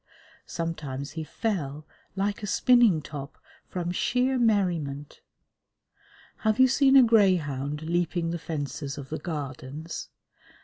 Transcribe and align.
Sometimes 0.47 1.11
he 1.11 1.23
fell, 1.23 1.85
like 2.15 2.41
a 2.41 2.47
spinning 2.47 3.03
top, 3.03 3.37
from 3.67 3.91
sheer 3.91 4.39
merriment. 4.39 5.21
Have 6.37 6.59
you 6.59 6.67
seen 6.67 6.95
a 6.95 7.03
greyhound 7.03 7.83
leaping 7.83 8.31
the 8.31 8.39
fences 8.39 8.97
of 8.97 9.09
the 9.09 9.19
Gardens? 9.19 10.09